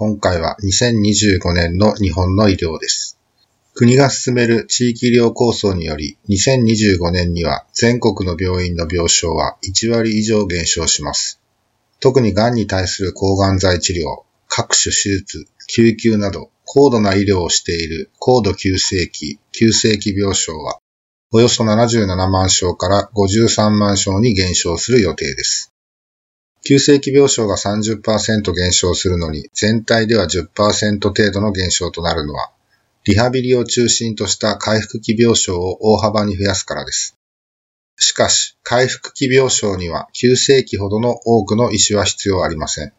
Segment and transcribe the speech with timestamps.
[0.00, 3.18] 今回は2025年の日本の医療です。
[3.74, 11.40] 国が進める地域医療構想により、2025年には全国の病院の病床は1割以上減少します。
[11.98, 20.78] 特に癌に対する抗がん剤治療、各種手術、救急など高度な医療をしている高度急性期、急性期病床は
[21.32, 25.72] およそ77万床から53万床に減少する予定です。
[26.68, 32.52] 急性期病床が30%減少するのに、全体では10%程度の減少となるのは、
[33.04, 37.16] リハビリを中心とした回復期病床を大幅に増やすからです。
[37.96, 42.92] しかし、回復期病床には急性期ほどの多くの医師は必要ありません。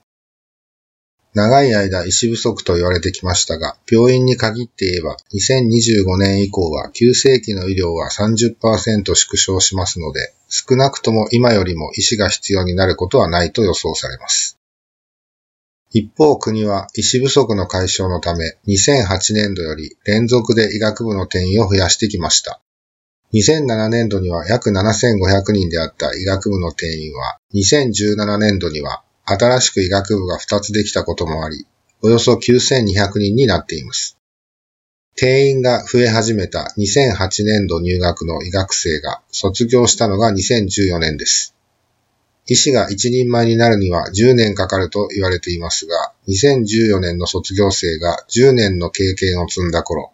[1.39, 14.57] 長い間医師不足と言われてきましたが、病院に限って言えば、2025年以降は急性期の医療は30%縮小しますので、少なくとも今よりも医師が必要になることはないと予想されます。
[15.91, 22.59] 一方国は医師不足の解消のため、2008年度より連続で医学部の定員を増やしてきました。
[23.33, 29.03] 2007年度には約7500人であった医学部の定員は、2017年度には
[29.37, 31.67] 新しく医学部が2つできたこともあり、
[32.01, 34.17] およそ9200人になっています。
[35.15, 41.53] 定員が増え始めた2008年度入学の医学生が卒業したのが2014年です。
[42.47, 50.11] 医師が一人前になるには10年かかると言われていますが、2014年の卒業生が10年の経験を積んだ頃、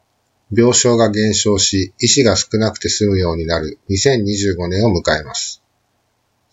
[0.52, 5.62] 病床が減少し、医師が少なくて済むようになる2025年を迎えます。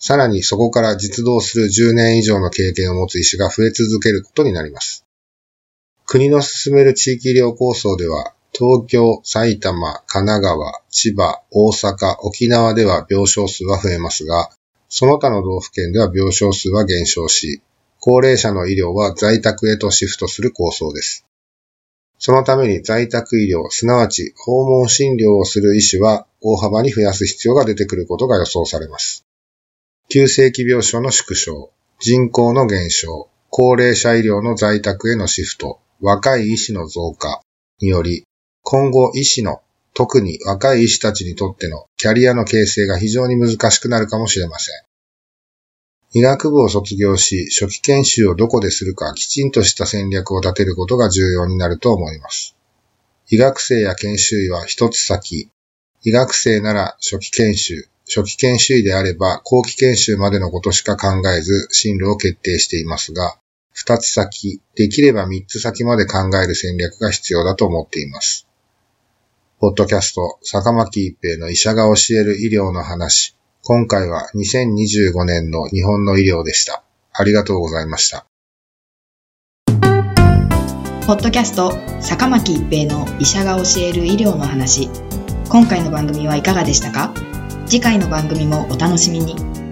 [0.05, 5.05] さらにそこから実動する10年以上の経験を持つ医師が増え続けることになります。
[6.05, 14.49] 国の進める地域医療構想では、東京、埼玉、神奈川、千葉、大阪、沖縄では病床数は増えますが、
[14.89, 17.61] その他の道府県では病床数は減少し、
[18.01, 21.25] 高齢者の医療は在宅へとシフトする構想です。
[22.19, 29.23] そのために在宅医療、すなわち訪問診療をする医師は大幅に増やす必要が出てくることが予想されます。
[30.13, 37.41] 急性期病床の縮小、人口の減少、高齢者医療の在宅へのシフト、若い医師の増加
[37.79, 38.23] により、
[38.61, 39.63] 今後医師の、
[39.95, 44.75] 特に若い医師たちにとってのキャリアの形成が非常に難しくなるかもしれません。
[46.13, 52.55] 医学部を卒業し、初期研修をどこでするかきちんとした戦略を立てることが重要になると思います。
[53.31, 55.49] 医学生や研修医は一つ先、
[56.03, 63.37] 医学生なら初期研修、初期研修医であれば後期研修までのことしか考えず進路を決定していますが、
[63.71, 68.47] 二つ先、できれば三つ先まで考える戦略が必要だと思っています。
[69.59, 73.35] ポッドキャスト、坂巻一平の医者が教える医療の話。
[73.63, 76.83] 今回は2025年の日本の医療でした。
[77.13, 78.27] ありがとうございました。
[81.07, 84.89] ポッドキャスト坂巻一平の医者が教える医療の話
[85.49, 87.13] 今回の番組はいかがでしたか？
[87.73, 89.62] 次回の番組もお楽しみに。